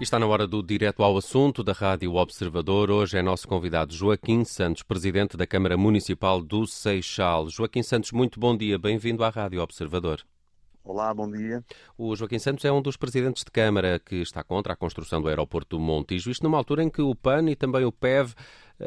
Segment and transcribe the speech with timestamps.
[0.00, 2.90] está na hora do direto ao assunto da Rádio Observador.
[2.90, 7.50] Hoje é nosso convidado Joaquim Santos, presidente da Câmara Municipal do Seixal.
[7.50, 10.24] Joaquim Santos, muito bom dia, bem-vindo à Rádio Observador.
[10.82, 11.62] Olá, bom dia.
[11.98, 15.28] O Joaquim Santos é um dos presidentes de Câmara que está contra a construção do
[15.28, 18.34] aeroporto do Montijo, isto numa altura em que o PAN e também o PEV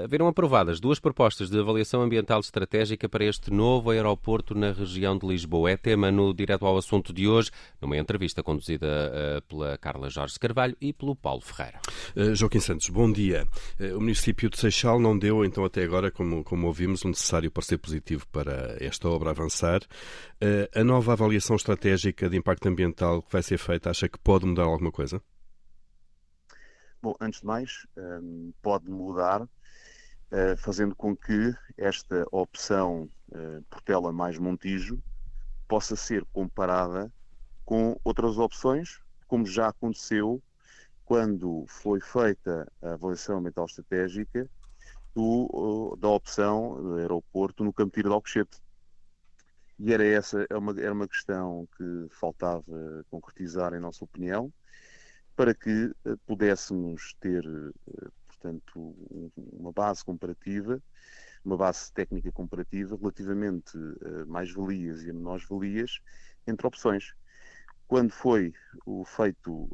[0.10, 5.28] viram aprovadas duas propostas de avaliação ambiental estratégica para este novo aeroporto na região de
[5.28, 5.72] Lisboa.
[5.72, 7.52] É tema no Direto ao Assunto de hoje,
[7.82, 11.80] numa entrevista conduzida uh, pela Carla Jorge Carvalho e pelo Paulo Ferreira.
[12.16, 13.48] Uh, Joaquim Santos, bom dia.
[13.80, 17.52] Uh, o município de Seixal não deu, então, até agora, como, como ouvimos, o necessário
[17.52, 19.82] parecer positivo para esta obra avançar.
[20.76, 24.64] a nova avaliação estratégica de impacto ambiental que vai ser feita, acha que pode mudar
[24.64, 25.22] alguma coisa?
[27.04, 29.48] Bom, antes de mais, um, pode mudar eh,
[30.58, 35.02] fazendo com que esta opção uh, Portela mais Montijo
[35.68, 37.12] possa ser comparada
[37.64, 40.42] com outras opções, como já aconteceu
[41.06, 44.50] quando foi feita a avaliação ambiental estratégica
[45.14, 48.62] do, da opção do aeroporto no Campo de Alcochete.
[49.80, 54.52] E era essa é uma, era uma questão que faltava concretizar, em nossa opinião,
[55.36, 57.44] para que uh, pudéssemos ter
[58.44, 60.82] portanto, uma base comparativa,
[61.44, 66.00] uma base técnica comparativa relativamente a mais-valias e a menores-valias
[66.46, 67.14] entre opções.
[67.88, 68.54] Quando foi,
[68.86, 69.70] o feito,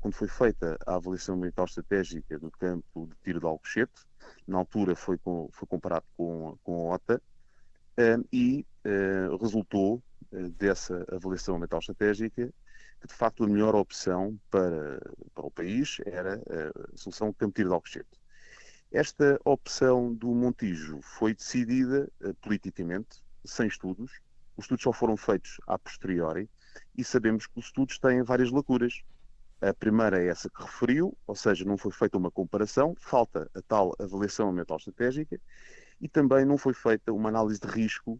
[0.00, 4.06] quando foi feita a avaliação ambiental estratégica do campo de tiro de Alcochete,
[4.46, 7.22] na altura foi, com, foi comparado com, com a OTA,
[7.98, 10.02] um, e uh, resultou
[10.56, 12.52] dessa avaliação ambiental estratégica
[13.00, 14.59] que de facto a melhor opção para,
[15.50, 18.20] para o país era a solução Campo de Alcochete.
[18.92, 24.20] Esta opção do Montijo foi decidida uh, politicamente, sem estudos.
[24.56, 26.48] Os estudos só foram feitos a posteriori
[26.96, 29.02] e sabemos que os estudos têm várias lacunas.
[29.60, 33.62] A primeira é essa que referiu, ou seja, não foi feita uma comparação, falta a
[33.62, 35.38] tal avaliação ambiental estratégica
[36.00, 38.18] e também não foi feita uma análise de risco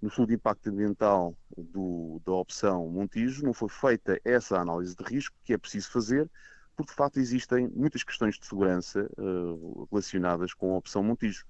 [0.00, 5.02] no estudo de impacto ambiental do, da opção Montijo, não foi feita essa análise de
[5.04, 6.30] risco que é preciso fazer,
[6.76, 11.46] porque de facto existem muitas questões de segurança uh, relacionadas com a opção Montijo.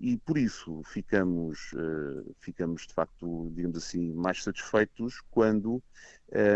[0.00, 5.82] E por isso ficamos, uh, ficamos de facto, digamos assim, mais satisfeitos quando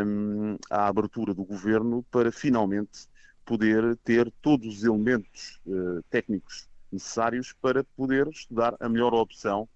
[0.07, 3.07] um, há a abertura do governo para finalmente
[3.45, 9.69] poder ter todos os elementos uh, técnicos necessários para poder estudar a melhor opção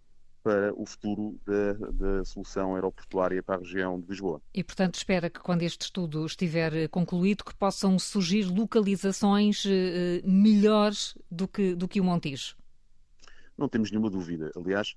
[0.42, 4.42] para o futuro da, da, solução aeroportuária para a região de Lisboa.
[4.52, 10.20] E, portanto, espera que quando este estudo estiver eh, concluído, que possam surgir localizações eh,
[10.24, 12.56] melhores do que, do que o Montijo?
[13.56, 14.50] Não temos nenhuma dúvida.
[14.56, 14.94] Aliás,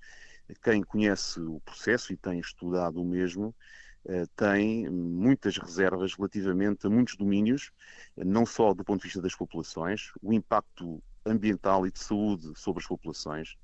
[0.63, 3.53] quem conhece o processo e tem estudado o mesmo,
[4.07, 7.71] eh, tem muitas reservas relativamente a muitos domínios,
[8.17, 12.81] não só do ponto de vista das populações, o impacto ambiental e de saúde sobre
[12.81, 13.55] as populações,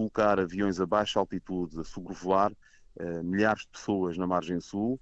[0.00, 4.98] colocar aviões a baixa altitude a sobrevoar uh, milhares de pessoas na margem sul.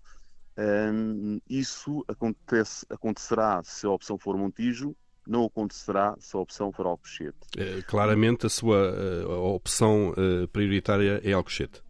[1.48, 4.92] Isso acontece, acontecerá se a opção for Montijo,
[5.24, 7.38] não acontecerá se a opção for Alcochete.
[7.56, 10.12] É, claramente a sua a opção
[10.52, 11.80] prioritária é Alcochete.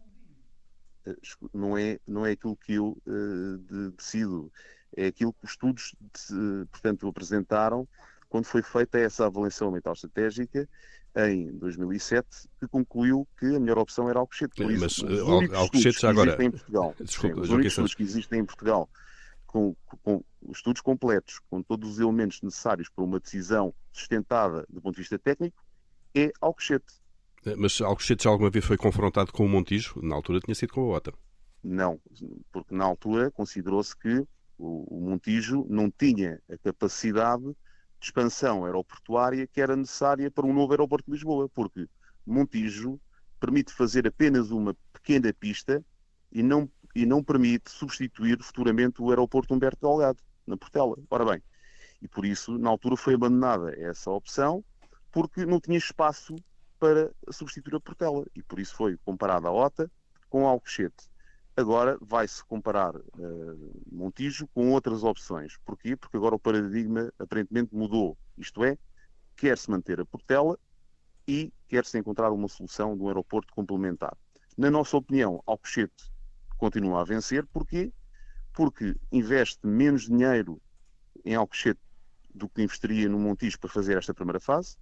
[1.51, 4.51] Não é, não é aquilo que eu uh, de, decido,
[4.95, 7.87] é aquilo que os estudos, de, portanto, apresentaram
[8.29, 10.69] quando foi feita essa avaliação ambiental estratégica
[11.15, 12.27] em 2007,
[12.59, 14.55] que concluiu que a melhor opção era Alcochete.
[14.55, 16.41] Por isso, Mas uh, Alcochete já agora...
[16.43, 18.87] Em Portugal, Desculpa, sim, os únicos estudos que existem em Portugal,
[19.47, 24.95] com, com estudos completos, com todos os elementos necessários para uma decisão sustentada do ponto
[24.95, 25.57] de vista técnico,
[26.15, 26.85] é Alcochete.
[27.45, 29.99] Eh, mas Alcochete já alguma vez foi confrontado com o Montijo?
[30.01, 31.13] Na altura tinha sido com a OTA.
[31.63, 31.99] Não,
[32.51, 34.25] porque na altura considerou-se que
[34.57, 37.55] o, Montijo não tinha a capacidade de
[38.01, 41.87] expansão aeroportuária que era necessária para um novo aeroporto de Lisboa, porque
[42.25, 42.99] Montijo
[43.39, 45.83] permite fazer apenas uma pequena pista
[46.31, 50.95] e não, e não permite substituir futuramente o aeroporto Humberto Delgado, na Portela.
[51.09, 51.43] Ora bem,
[52.01, 54.63] e por isso, na altura, foi abandonada essa opção,
[55.11, 56.35] porque não tinha espaço
[56.79, 59.91] para substituir a Portela, e por isso foi comparada a OTA
[60.29, 61.09] com Alcochete.
[61.59, 65.57] Agora vai-se comparar uh, Montijo com outras opções.
[65.65, 65.93] Porquê?
[65.93, 68.17] Porque agora o paradigma aparentemente mudou.
[68.37, 68.77] Isto é,
[69.35, 70.57] quer-se manter a Portela
[71.27, 74.15] e quer-se encontrar uma solução de um aeroporto complementar.
[74.57, 76.09] Na nossa opinião, Alcochete
[76.57, 77.45] continua a vencer.
[77.47, 77.91] Porquê?
[78.53, 80.61] Porque investe menos dinheiro
[81.25, 81.81] em Alcochete
[82.33, 84.77] do que investiria no Montijo para fazer esta primeira fase.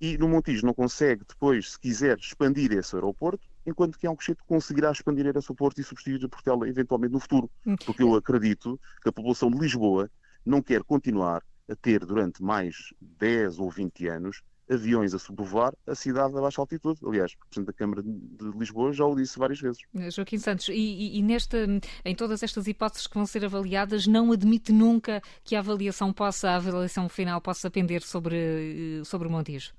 [0.00, 4.90] E no Montijo não consegue depois, se quiser, expandir esse aeroporto enquanto que Alcochete conseguirá
[4.90, 7.50] expandir esse aeroporto e substituir a Portela eventualmente no futuro.
[7.66, 7.76] Hum.
[7.84, 10.10] Porque eu acredito que a população de Lisboa
[10.44, 15.94] não quer continuar a ter durante mais 10 ou 20 anos aviões a sobrevoar a
[15.94, 17.00] cidade a baixa altitude.
[17.04, 19.80] Aliás, o Presidente da Câmara de Lisboa já o disse várias vezes.
[20.12, 21.58] Joaquim Santos, e, e, nesta,
[22.04, 26.50] em todas estas hipóteses que vão ser avaliadas, não admite nunca que a avaliação possa,
[26.50, 29.72] a avaliação final possa pender sobre, sobre o Montijo?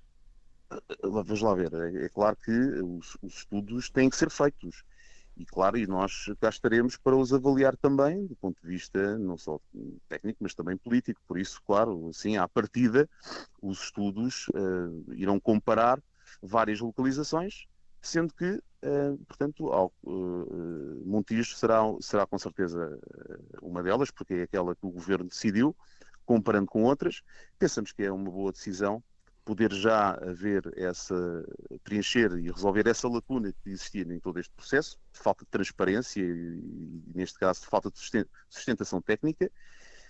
[1.04, 4.84] Vamos lá ver, é, é claro que os, os estudos têm que ser feitos.
[5.40, 9.38] E claro, e nós cá estaremos para os avaliar também, do ponto de vista não
[9.38, 9.58] só
[10.10, 11.22] técnico, mas também político.
[11.26, 13.10] Por isso, claro, assim, à partida,
[13.62, 16.04] os estudos uh, irão comparar
[16.42, 17.68] várias localizações,
[18.02, 23.00] sendo que, uh, portanto, ao, uh, Montijo será, será com certeza
[23.62, 25.74] uma delas, porque é aquela que o governo decidiu,
[26.26, 27.22] comparando com outras.
[27.58, 29.02] Pensamos que é uma boa decisão
[29.50, 31.44] poder já haver essa,
[31.84, 36.22] preencher e resolver essa lacuna que existia em todo este processo, de falta de transparência
[36.22, 38.00] e, neste caso, de falta de
[38.48, 39.52] sustentação técnica.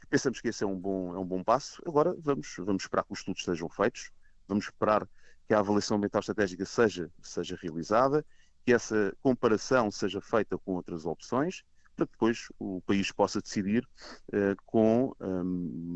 [0.09, 1.81] Pensamos que esse é um bom, é um bom passo.
[1.87, 4.11] Agora vamos, vamos esperar que os estudos sejam feitos,
[4.45, 5.07] vamos esperar
[5.47, 8.25] que a avaliação ambiental estratégica seja, seja realizada,
[8.65, 11.63] que essa comparação seja feita com outras opções
[11.99, 13.87] para que depois o país possa decidir
[14.29, 15.43] uh, com um,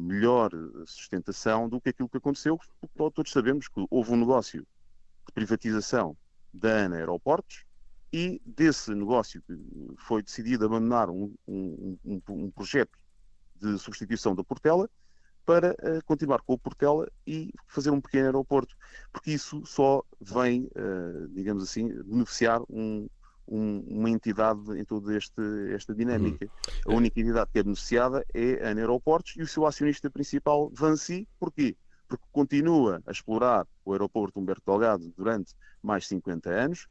[0.07, 0.51] melhor
[0.85, 4.61] sustentação do que aquilo que aconteceu, porque todos sabemos que houve um negócio
[5.25, 6.17] de privatização
[6.53, 7.63] da ANA Aeroportos
[8.11, 9.57] e desse negócio que
[9.97, 11.97] foi decidido abandonar um, um,
[12.27, 12.97] um, projeto
[13.55, 14.89] de substituição da Portela
[15.45, 18.75] para uh, continuar com o Portela e fazer um pequeno aeroporto,
[19.11, 23.09] porque isso só vem, uh, digamos assim, beneficiar um,
[23.47, 25.41] um, uma entidade em toda este,
[25.73, 26.45] esta dinâmica.
[26.85, 26.93] Uhum.
[26.93, 31.27] A única entidade que é beneficiada é a Aeroportos e o seu acionista principal, Vansi.
[31.39, 31.75] Porquê?
[32.07, 36.87] Porque continua a explorar o aeroporto Humberto Delgado durante mais de 50 anos,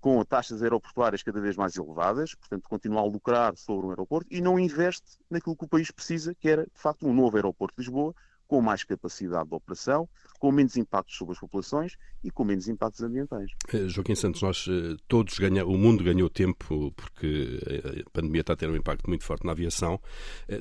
[0.00, 4.40] com taxas aeroportuárias cada vez mais elevadas, portanto, continua a lucrar sobre o aeroporto e
[4.40, 7.82] não investe naquilo que o país precisa, que era, de facto, um novo aeroporto de
[7.82, 8.14] Lisboa,
[8.46, 10.08] com mais capacidade de operação,
[10.38, 13.50] com menos impactos sobre as populações e com menos impactos ambientais.
[13.72, 18.42] Eh, Joaquim Santos, nós eh, todos ganhamos, o mundo ganhou tempo porque eh, a pandemia
[18.42, 20.00] está a ter um impacto muito forte na aviação.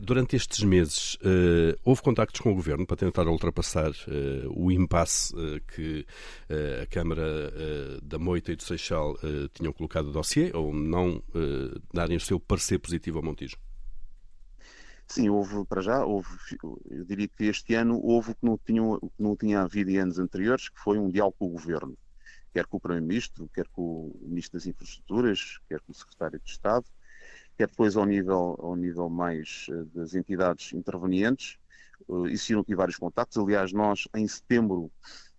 [0.01, 1.18] Durante estes meses,
[1.83, 3.91] houve contactos com o Governo para tentar ultrapassar
[4.50, 5.33] o impasse
[5.74, 6.06] que
[6.81, 7.51] a Câmara
[8.01, 9.18] da Moita e do Seixal
[9.53, 11.21] tinham colocado no dossiê, ou não
[11.94, 13.57] darem o seu parecer positivo ao Montijo?
[15.07, 16.29] Sim, houve para já, houve,
[16.89, 19.91] eu diria que este ano houve o que não tinha, o que não tinha havido
[19.91, 21.95] em anos anteriores, que foi um diálogo com o Governo,
[22.51, 26.50] quer com o Primeiro-Ministro, quer com o Ministro das Infraestruturas, quer com o Secretário de
[26.50, 26.85] Estado,
[27.57, 31.57] quer depois ao nível, ao nível mais eh, das entidades intervenientes.
[32.07, 34.91] Uh, existiram aqui vários contactos, aliás, nós em setembro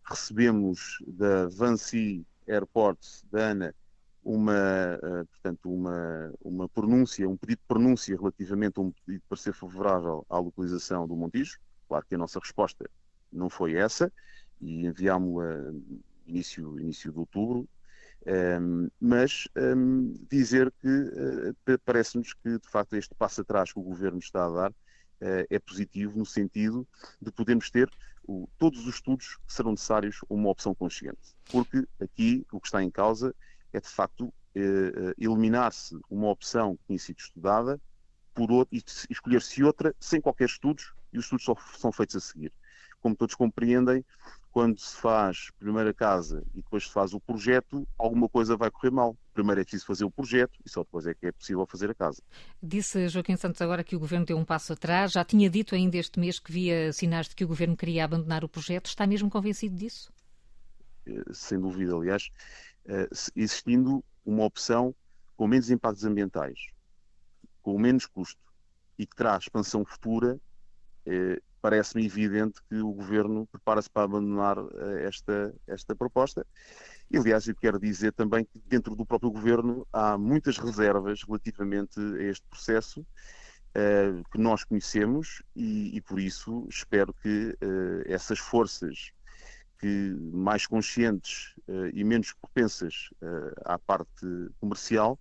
[0.05, 2.99] recebemos da Vancy Airport,
[3.31, 3.75] da ANA,
[4.25, 9.29] uma, uh, portanto, uma, uma pronúncia, um pedido de pronúncia relativamente a um pedido de
[9.29, 11.59] parecer favorável à localização do Montijo.
[11.87, 12.89] Claro que a nossa resposta
[13.31, 14.11] não foi essa
[14.61, 15.73] e enviámos-la
[16.27, 17.69] início, início de outubro,
[18.27, 23.73] um, ehm, mas um, ehm, dizer que uh, parece-nos que, de facto, este passo atrás
[23.73, 26.87] que o Governo está a dar uh, é positivo no sentido
[27.21, 27.91] de podermos ter
[28.27, 31.35] o, todos os estudos que serão necessários uma opção consciente.
[31.51, 33.35] Porque aqui o que está em causa é
[33.81, 37.81] de facto eh, eh, eliminar-se uma opção que tinha sido estudada
[38.35, 42.21] por outro, e escolher-se outra sem qualquer estudos e os estudos só são feitos a
[42.21, 42.53] seguir.
[43.01, 44.05] Como todos compreendem,
[44.51, 48.71] quando se faz primeiro a casa e depois se faz o projeto, alguma coisa vai
[48.71, 49.17] correr mal.
[49.33, 51.95] Primeiro é preciso fazer o projeto e só depois é que é possível fazer a
[51.95, 52.23] casa.
[52.63, 55.13] Disse Joaquim Santos agora que o Governo deu um passo atrás.
[55.13, 58.45] Já tinha dito ainda este mês que via sinais de que o Governo queria abandonar
[58.45, 58.87] o projeto.
[58.87, 60.13] Está mesmo convencido disso?
[61.07, 62.31] Eh, sem dúvida, aliás.
[62.87, 64.95] Eh, existindo uma opção
[65.37, 66.59] com menos impactos ambientais,
[67.63, 68.41] com menos custo
[68.99, 70.39] e que terá expansão futura,
[71.07, 76.47] eh, parece-me evidente que o Governo prepara-se para abandonar eh, esta, esta proposta.
[77.11, 81.99] E, aliás, eu quero dizer também que dentro do próprio Governo há muitas reservas relativamente
[81.99, 83.07] a este processo
[84.31, 87.59] que nós conhecemos e, e, por isso espero que
[88.07, 89.11] essas forças
[89.79, 94.27] que mais conscientes uh, e menos propensas uh, à parte
[94.61, 95.19] comercial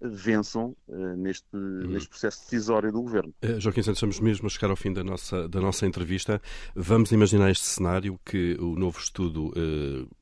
[0.00, 1.88] vençam uh, neste, uhum.
[1.88, 3.34] neste processo decisório do governo.
[3.58, 6.40] Joaquim Santos, estamos mesmo a chegar ao fim da nossa, da nossa entrevista.
[6.74, 9.52] Vamos imaginar este cenário que o novo estudo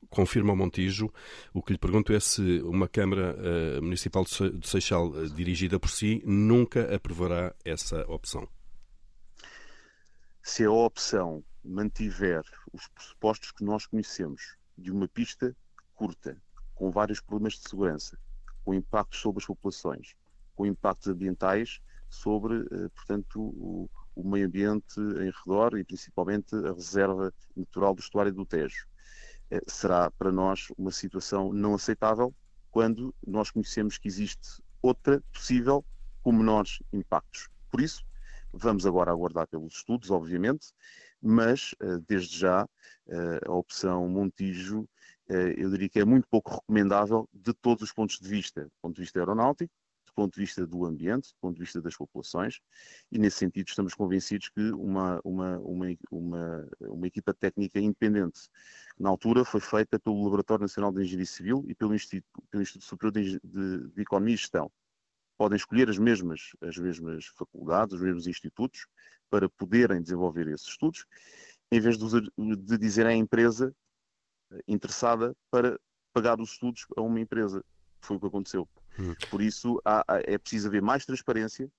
[0.09, 1.11] confirma ao Montijo.
[1.53, 3.35] O que lhe pergunto é se uma Câmara
[3.79, 8.47] Municipal de Seixal dirigida por si nunca aprovará essa opção.
[10.49, 15.53] Se a opção mantiver os pressupostos que nós conhecemos de uma pista
[15.93, 16.41] curta,
[16.73, 18.17] com vários problemas de segurança,
[18.63, 20.15] com impactos sobre as populações,
[20.55, 22.63] com impactos ambientais, sobre,
[22.95, 28.45] portanto, o, o meio ambiente em redor e principalmente a reserva natural do estuário do
[28.45, 28.87] Tejo.
[29.67, 32.33] Será para nós uma situação não aceitável
[32.71, 35.83] quando nós conhecemos que existe outra possível
[36.23, 37.49] com menores impactos.
[37.69, 38.06] Por isso,
[38.57, 40.67] vamos agora aguardar pelos estudos, obviamente,
[41.21, 41.73] mas
[42.07, 42.67] desde já
[43.45, 44.87] a opção Montijo
[45.29, 48.95] eu diria que é muito pouco recomendável de todos os pontos de vista, do ponto
[48.95, 49.71] de vista aeronáutico,
[50.05, 52.59] do ponto de vista do ambiente, do ponto de vista das populações,
[53.11, 58.49] e nesse sentido estamos convencidos que uma, uma, uma, uma, uma equipa técnica independente,
[58.97, 62.87] na altura foi feita pelo Laboratório Nacional de Engenharia Civil e pelo Instituto, pelo Instituto
[62.87, 64.71] Superior de, de, de Economia e Gestão,
[65.37, 68.87] podem escolher as mesmas, as mesmas faculdades, os mesmos institutos,
[69.29, 71.05] para poderem desenvolver esses estudos,
[71.71, 73.73] em vez de, de dizer à empresa
[74.67, 75.79] interessada para
[76.13, 77.63] pagar os estudos a uma empresa.
[78.01, 78.67] Foi o que aconteceu.
[78.97, 79.13] Hum.
[79.29, 81.69] Por isso, há, é preciso haver mais transparência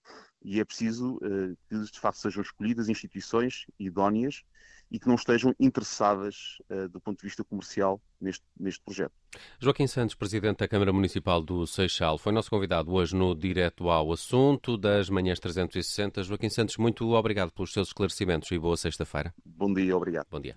[0.42, 4.42] e é preciso uh, que de facto sejam escolhidas instituições idóneas
[4.90, 9.12] e que não estejam interessadas uh, do ponto de vista comercial neste, neste projeto.
[9.60, 14.12] Joaquim Santos, Presidente da Câmara Municipal do Seixal, foi nosso convidado hoje no Direto ao
[14.12, 16.22] Assunto das Manhãs 360.
[16.22, 19.34] Joaquim Santos, muito obrigado pelos seus esclarecimentos e boa sexta-feira.
[19.44, 20.26] Bom dia, obrigado.
[20.30, 20.56] Bom dia.